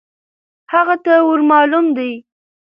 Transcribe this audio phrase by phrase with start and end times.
[0.73, 2.11] هغه ته ور مالوم دی.